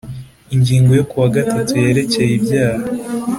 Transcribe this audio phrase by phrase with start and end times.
[0.55, 2.85] Ingingo yo ku wa gatatu yerekeye ibyaha